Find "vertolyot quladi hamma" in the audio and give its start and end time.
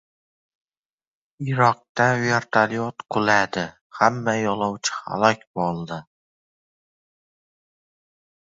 2.23-4.35